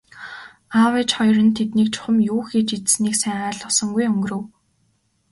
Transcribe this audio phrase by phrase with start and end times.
[0.79, 4.43] Аав ээж хоёр нь тэднийг чухам юу хийж идсэнийг сайн ойлгосонгүй өнгөрөв.